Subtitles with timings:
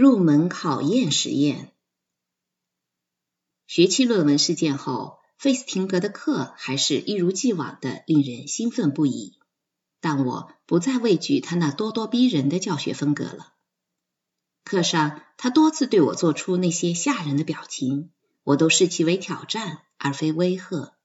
[0.00, 1.72] 入门考验实验。
[3.66, 9.34] 学期论文事件后，费斯廷格的课还是一如既往的令人兴奋不已，
[10.00, 13.52] 但我不再畏惧他那咄咄逼人的教学风格了。
[14.64, 18.10] 课上，他多次对我做出那些吓人的表情，
[18.42, 20.96] 我都视其为挑战而非威吓。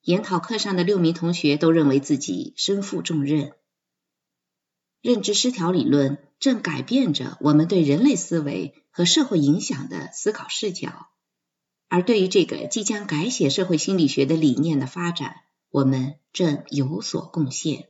[0.00, 3.52] 研讨课上的六名同学都认为自己身负重任。
[5.00, 11.08] 认知失调理论正改变着我们对人类思维和社会影响的思考视角，
[11.88, 15.36] 而对于这个即将改写社会心理学的理念的发展，
[15.70, 17.88] 我们正有所贡献。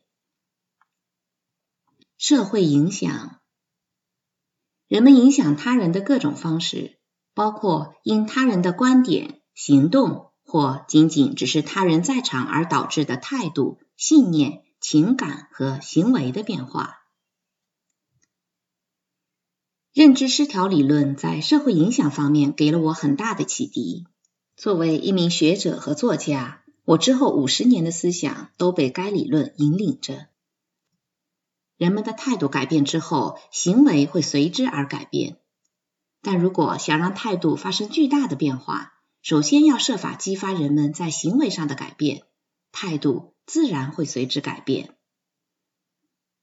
[2.16, 3.40] 社会影响，
[4.88, 6.98] 人们影响他人的各种方式，
[7.34, 10.28] 包括因他人的观点、行动。
[10.42, 16.99] 或仅仅只是他人在场而导致的态度、信念、情感和行为的变化。
[19.92, 24.06] 认知失调理论在社会影响方面给了我很大的启迪。
[24.56, 30.28] 作为一名学者和作家，我之后五十年的思想都被该理论引领着。
[31.76, 35.38] 人们的态度改变之后，行为会随之而改变。
[36.22, 38.92] 但如果想让态度发生巨大的变化，
[39.22, 42.22] 首先要设法激发人们在行为上的改变，
[42.70, 44.94] 态度自然会随之改变。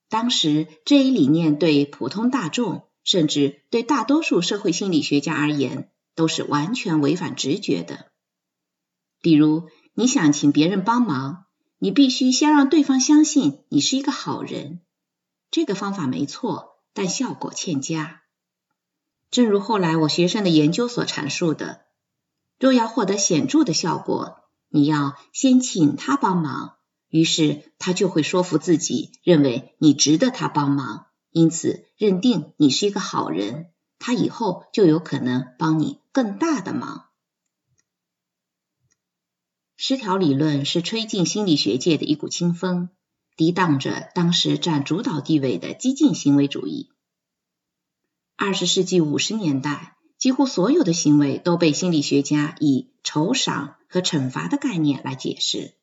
[0.09, 8.11] 当时这一理念对普通大众，甚至对大多数社会心理学家而言，都是完全违反直觉的。
[9.21, 11.45] 比如，你想请别人帮忙，
[11.79, 14.81] 你必须先让对方相信你是一个好人。
[15.49, 18.23] 这个方法没错，但效果欠佳。
[19.31, 21.85] 正如后来我学生的研究所阐述的。
[22.59, 26.75] 若要获得显著的效果，你要先请他帮忙，
[27.07, 31.06] 于是他就会说服自己，认为你值得他帮忙，
[31.37, 37.09] 因此认定你是一个好人，他以后就有可能帮你更大的忙。
[39.75, 42.89] 失调理论是吹进心理学界的一股清风，
[43.35, 46.89] 抵挡着当时占主导地位的激进行为主义。
[48.35, 49.93] 二十世纪五十年代。
[50.17, 55.75] 几乎所有的行为都被心理学家以酬赏和惩罚的概念来解释。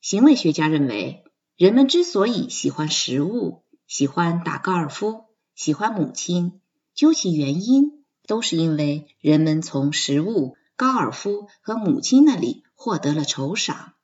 [0.00, 1.24] 行为学家认为，
[1.56, 5.24] 人们之所以喜欢食物、喜欢打高尔夫、
[5.54, 6.60] 喜欢母亲，
[6.94, 13.94] 究其原因，都是因为人们从食物、高尔夫和母亲那里获得了酬赏。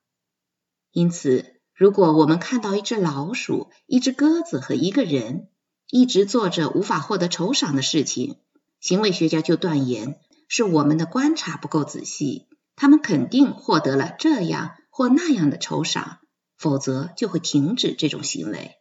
[0.92, 5.48] 因此，如果我们看到一只老鼠、一只鸽子和一个人
[5.90, 8.36] 一直做着无法获得酬赏的事情，
[8.78, 16.20] 行为学家就断言，是我们的观察不够仔细，他们肯定获得了这样或那样的酬赏，
[16.56, 18.76] 否则就会停止这种行为。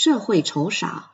[0.00, 1.10] 社会酬赏，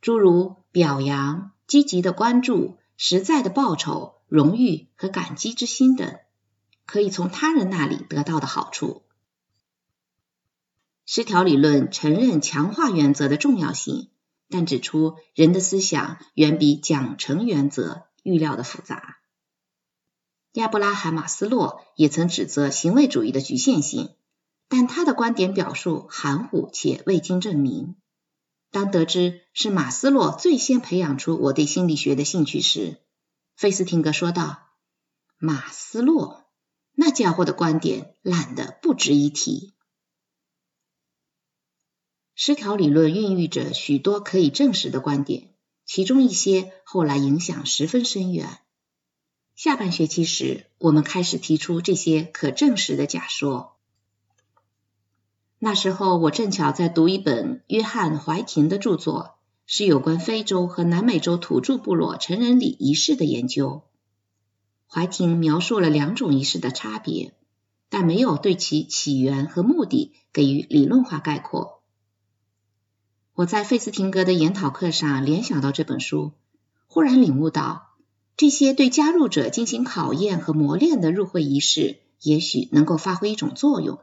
[0.00, 6.18] 诸如表扬、积极的关注、实在的报酬、荣誉和感激之心等，
[6.84, 9.04] 可以从他人那里得到的好处。
[11.06, 14.10] 失调理论承认强化原则的重要性。
[14.48, 19.18] 但指出，人的思想远比奖惩原则预料的复杂。
[20.54, 24.16] 亚伯拉罕·马斯洛也曾指责行为主义的局限性，
[24.74, 27.94] 但他的观点表述含糊且未经证明。
[28.70, 32.96] 当得知是马斯洛最先培养出我对心理学的兴趣时，
[33.54, 34.70] 费斯汀格说道
[35.36, 36.46] ：“马斯洛
[36.94, 39.74] 那家伙的观点烂得不值一提。”
[42.34, 45.50] 失调理论孕育着许多可以证实的观点，
[45.84, 48.60] 其中一些后来影响十分深远。
[49.54, 53.76] 下半学期时，我们开始提出这些可证实的假说。
[55.64, 63.82] 那时候，我正巧在读一本约翰·怀廷的著作，是有关非洲和南美洲土著部落成人礼仪式的研究。
[64.88, 67.32] 怀廷描述了两种仪式的差别，
[67.88, 71.80] 但没有对其起源和目的给予理论化概括。
[73.34, 76.32] 我在费斯廷格的研讨课上联想到这本书，
[76.88, 77.90] 忽然领悟到，
[78.36, 84.00] 这些对加入者进行考验和磨练的入会仪式，也许能够发挥一种作用，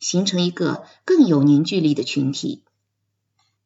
[0.00, 2.64] 形成一个更有凝聚力的群体。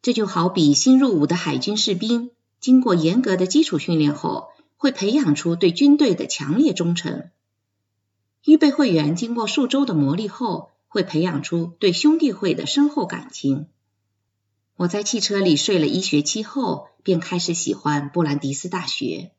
[0.02, 7.31] 这就好比新入伍的海军士兵，经过严格的基础训练后，会培养出对军队的强烈忠诚；
[8.44, 13.69] 预备会员经过数周的磨砺后，会培养出对兄弟会的深厚感情。
[14.76, 19.31] 我在汽车里睡了一学期后，便开始喜欢布兰迪斯大学。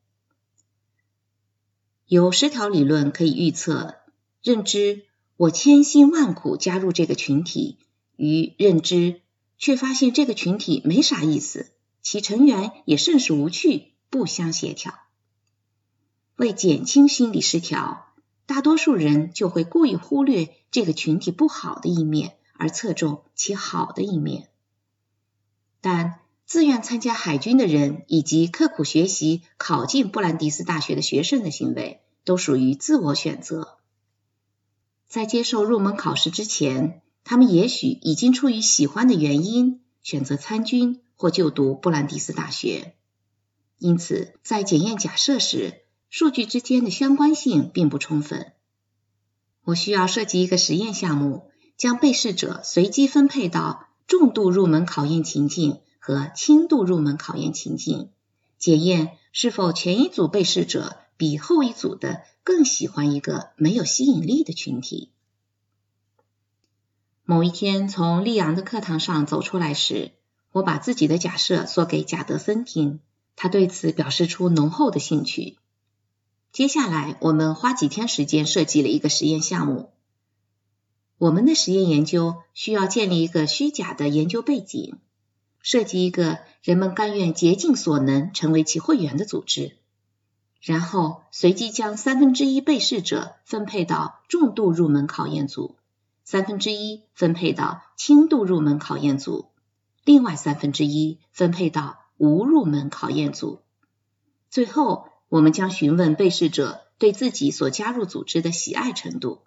[2.08, 3.96] 有十条理论可以预测，
[4.42, 5.04] 认知
[5.38, 7.78] 我千辛万苦加入这个群体，
[8.16, 9.22] 与认知
[9.58, 11.72] 却发现这个群体没啥意思，
[12.02, 14.94] 其成员也甚是无趣，不相协调。
[16.38, 18.14] 为减轻心理失调，
[18.46, 24.50] 大多数人就会故意忽略这个群体不好的一面，而侧重其好的一面。
[25.82, 33.78] 但自愿参加海军的人以及刻苦学习考进布兰迪斯大学的学生的行为，都属于自我选择。
[35.16, 42.96] 在接受入门考试之前，他们也许已经出于喜欢的原因选择参军或就读布兰迪斯大学。
[43.78, 48.52] 因此，在检验假设时，数据之间的相关性并不充分。
[49.64, 55.80] 我需要设计一个实验项目，将被试者随机分配到重度入门考验情境。
[55.98, 58.10] 和轻度入门考验情境，
[58.60, 65.12] 检验是否前一组被试者比后一组的更喜欢一个没有吸引力的群体。
[67.24, 70.12] 某一天从利昂的课堂上走出来时，
[70.52, 73.00] 我把自己的假设说给贾德森听，
[73.36, 75.58] 他对此表示出浓厚的兴趣。
[76.52, 79.92] 接下来我们花几天时间设计了一个实验项目。
[81.18, 84.98] 我们的实验研究需要建立一个虚假的研究背景。
[85.62, 89.78] 设计一个人们甘愿竭尽所能成为其会员的组织，
[90.66, 95.76] 然后随机将三分之一被试者分配到重度入门考验组，
[96.24, 99.52] 三分之一分配到轻度入门考验组，
[100.04, 103.60] 另外三分之一分配到无入门考验组。
[104.50, 109.44] 最后，我们将询问被试者对自己所加入组织的喜爱程度。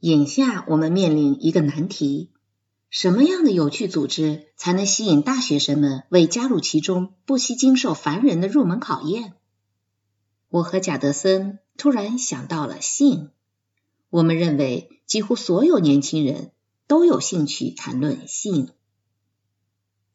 [0.00, 2.30] 眼下，我们面临一个难题。
[2.88, 9.34] 什么样的有趣组织才能吸引大学生们为加入其中不惜经受烦人的入门考验？
[10.48, 13.30] 我和贾德森突然想到了性。
[14.08, 16.52] 我们认为几乎所有年轻人
[16.86, 18.70] 都有兴趣谈论性。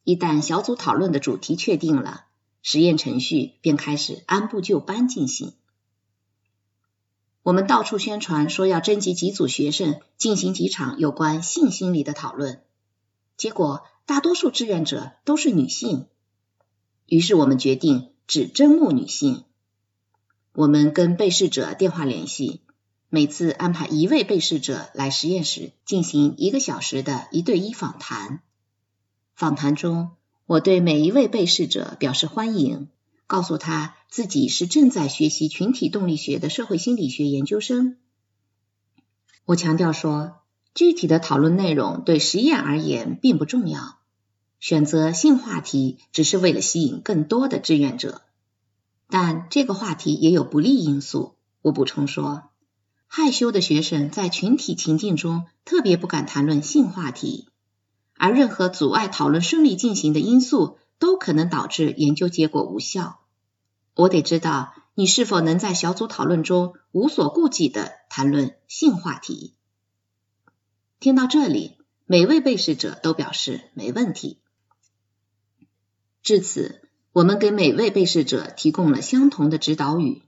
[0.04, 2.26] 一旦小组讨论的主题确定了，
[2.64, 5.54] 实验程序便开始按部就班进行。
[7.44, 12.62] 我们到处宣传说要征集几组学生进行几场有关性心理的讨论，
[13.36, 16.06] 结果大多数志愿者都是女性。
[17.08, 19.44] 于是我们决定只征募女性。
[20.54, 22.62] 我们跟被试者电话联系，
[23.10, 28.42] 每次安排一位被试者来实验室进行一个小时的一对一访谈。
[29.34, 30.12] 访谈中，
[30.46, 32.90] 我对每一位被试者表示欢迎。
[33.26, 37.96] 告诉他自己是正在学习群体动力学的社会心理学研究生。
[39.46, 40.34] 我强调说，
[40.76, 44.00] 具体的讨论内容对实验而言并不重要，
[44.60, 48.22] 选择性话题只是为了吸引更多的志愿者。
[49.08, 51.38] 但这个话题也有不利因素。
[51.62, 52.50] 我补充说，
[53.08, 57.48] 害羞的学生在群体情境中特别不敢谈论性话题，
[58.18, 63.21] 而任何阻碍讨论顺利进行的因素都可能导致研究结果无效。
[64.02, 69.54] 我得知道你是否能在小组讨论中无所顾忌的谈论性话题。
[71.00, 71.78] 听到这里，
[72.08, 74.40] 每位被试者都表示没问题。
[76.24, 76.82] 至此，
[77.12, 80.24] 我们给每位被试者提供了相同的指导语。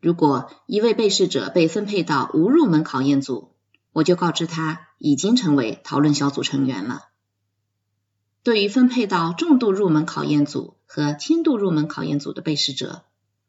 [0.00, 3.50] 如果一位被试者被分配到无入门考验组，
[3.92, 7.08] 我就告知他已经成为讨论小组成员了。
[8.46, 13.02] 对于分配到重度入门考验组和轻度入门考验组的被试者，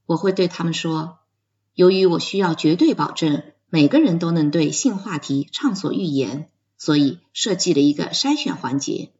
[0.07, 1.19] 我会对他们说：
[1.75, 6.49] 由于我需要绝对保证每个人都能对性话题畅所欲言，
[6.79, 9.11] 所以设计了一个筛选环节，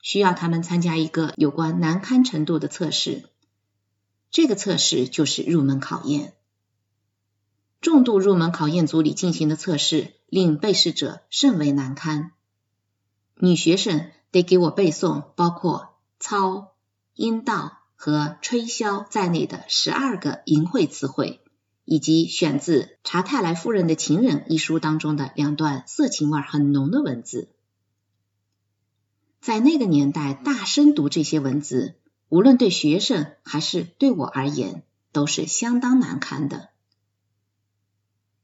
[0.00, 3.24] 需要他们参加一个有关难堪程度的测试。
[4.30, 6.32] 这个测试就是入门考验。
[7.82, 12.32] 重度入门考验组里进行的测试令被试者甚为难堪，
[13.34, 14.10] 女学生。
[14.30, 16.74] 得给我背诵包括“操
[17.14, 21.40] ”“阴道”和“吹箫”在内的十二个淫秽词汇，
[21.84, 27.48] 以及选自《查泰莱夫人的情人》一书当中的两段色情味很浓的文字。
[29.40, 31.94] 在那个年代，大声读这些文字，
[32.28, 36.70] 无论对学生还是对我而言，都是相当难堪的。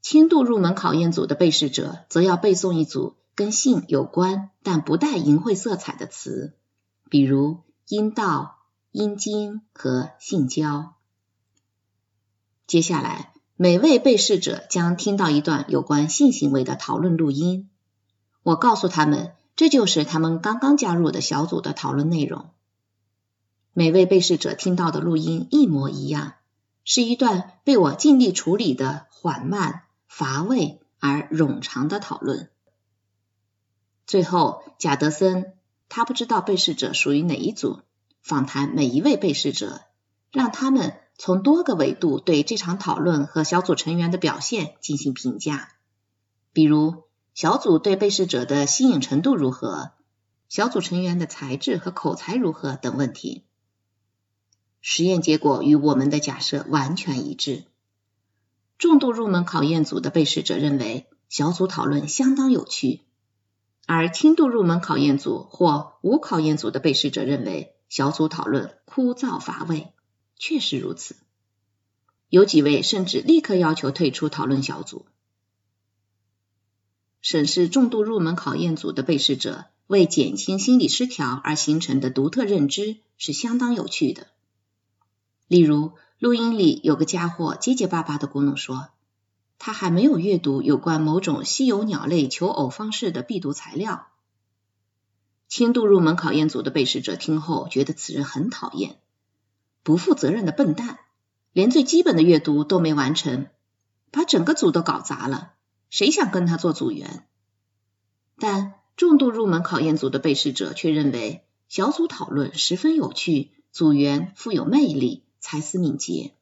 [0.01, 3.17] 轻度入门考验组的被试者则要背诵一组。
[3.35, 6.55] 跟性有关但不带淫秽色彩的词，
[7.09, 8.59] 比如阴道、
[8.91, 10.95] 阴茎和性交。
[12.67, 17.69] 接下来，每位被试者将听到一段有关性行为的讨论录音。
[18.43, 22.51] 我告诉他们，这就是他们刚刚加入的小组的讨论内容。
[23.73, 26.35] 每位被试者听到的录音一模一样，
[26.85, 32.51] 是一段被我尽力处理的缓慢、乏味而冗长的讨论。
[34.13, 35.55] 最后，贾德森
[35.89, 37.81] 他不知道被试者属于哪一组，
[38.21, 39.81] 访谈每一位被试者，
[40.31, 45.71] 让他们从多个维度对这场讨论和小组成员的表现进行评价，
[46.53, 49.93] 比如小组对被试者的吸引程度如何，
[50.51, 53.45] 小组成员的才智和口才如何等问题。
[54.83, 57.65] 实验结果与我们的假设完全一致。
[58.77, 63.01] 重度入门考验组的被试者认为小组讨论相当有趣，
[63.87, 69.93] 而轻度入门考验组或无考验组的被试者认为小组讨论枯燥乏味。
[70.37, 71.17] 确实如此，
[72.29, 75.07] 有几位甚至立刻要求退出讨论小组。
[77.21, 84.27] 审视重度入门考验组的被试者为减轻心理失调而形成的独特认知是相当有趣的。
[85.47, 88.89] 例如，录音里有个家伙结结巴巴的咕哝说，
[89.65, 94.09] 他还没有阅读有关某种稀有鸟类求偶方式的必读材料。
[95.47, 98.99] 轻度入门考验组的被试者听后觉得此人很讨厌，
[99.85, 100.99] 不负责任的笨蛋，
[101.53, 103.47] 连最基本的阅读都没完成，
[104.11, 105.53] 把整个组都搞砸了。
[105.91, 107.25] 谁想跟他做组员？
[108.41, 115.23] 但重度入门考验组的被试者却认为小组讨论十分有趣，组员富有魅力。
[115.39, 116.35] 才思敏捷，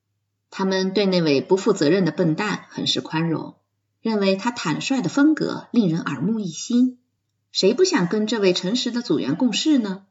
[0.51, 3.55] 他们对那位不负责任的笨蛋很是宽容，
[4.03, 6.99] 认为他坦率的风格令人耳目一新。
[7.53, 10.05] 谁不想跟这位诚实的组员共事呢？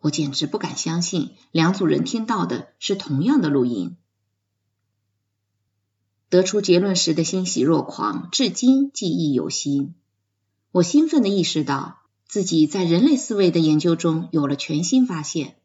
[0.00, 3.96] 我简直不敢相信，两组人听到的是同样的录音。
[6.28, 9.94] 得出结论时的欣喜若狂，至今记忆犹新。
[10.70, 15.59] 我兴奋的意识到，自己在人类思维的研究中有了全新发现。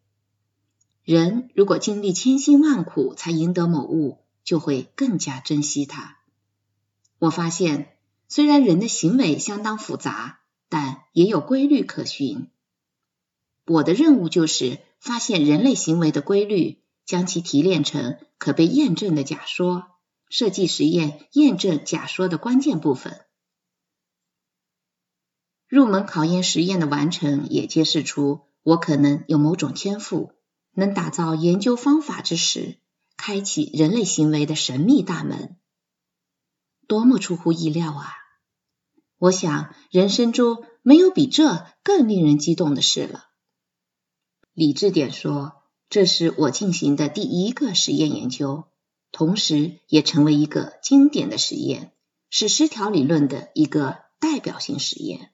[1.06, 6.18] 人如果经历千辛万苦才赢得某物，就会更加珍惜它。
[7.20, 7.96] 我发现，
[8.28, 12.50] 虽然人的行为相当复杂，但也有规律可循。
[13.68, 19.86] 我的任务就是发现人类行为的规律，将其提炼成可被验证的假说，
[20.28, 23.22] 设计实验验证假说的关键部分。
[25.68, 30.32] 入门考验实验的完成也揭示出我可能有某种天赋。
[30.76, 32.78] 能打造研究方法之时，
[33.18, 35.58] 开启人类行为的神秘大门，
[36.88, 38.12] 多么出乎意料啊！
[39.18, 43.30] 我想人生中没有比这更令人激动的事了。
[44.54, 48.66] 理智点说，这是我进行的第一个实验研究，
[49.12, 51.94] 同时也成为一个经典的实验，
[52.30, 55.32] 是失调理论的一个代表性实验。